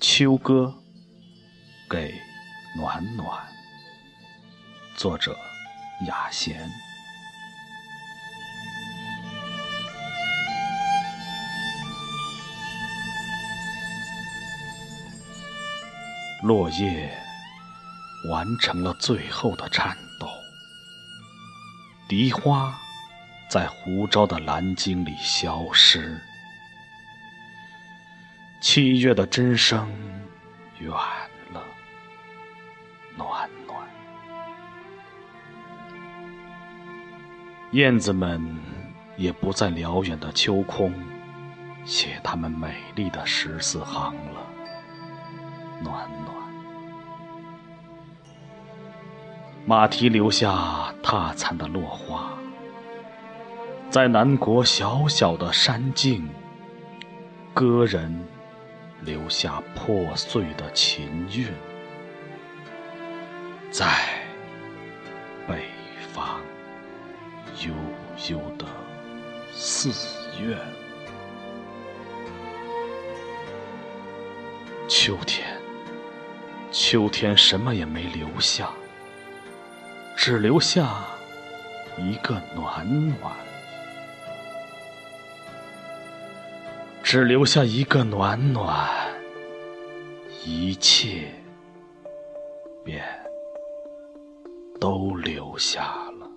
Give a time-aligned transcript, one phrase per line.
[0.00, 0.74] 秋歌
[1.90, 2.14] 给
[2.74, 3.46] 暖暖，
[4.96, 5.36] 作者
[6.06, 6.70] 雅贤。
[16.42, 17.14] 落叶
[18.30, 20.26] 完成了最后的颤抖，
[22.08, 22.74] 荻花
[23.50, 26.29] 在湖沼的蓝鲸里消失。
[28.60, 29.90] 七月的真声
[30.80, 31.64] 远了，
[33.16, 33.88] 暖暖。
[37.72, 38.58] 燕子们
[39.16, 40.92] 也不在辽远的秋空
[41.86, 44.46] 写他们美丽的十四行了，
[45.82, 46.36] 暖暖。
[49.64, 52.34] 马蹄留下踏残的落花，
[53.88, 56.28] 在南国小小的山径，
[57.54, 58.22] 歌人。
[59.02, 61.48] 留下破碎的琴韵，
[63.70, 63.86] 在
[65.48, 65.64] 北
[66.12, 66.40] 方
[67.66, 67.72] 悠
[68.28, 68.66] 悠的
[69.52, 69.90] 寺
[70.42, 70.58] 院。
[74.86, 75.56] 秋天，
[76.70, 78.70] 秋天什么也没留下，
[80.14, 81.04] 只留下
[81.96, 83.32] 一个暖暖。
[87.10, 88.88] 只留下一个暖暖，
[90.44, 91.26] 一切
[92.84, 93.02] 便
[94.78, 96.30] 都留下了。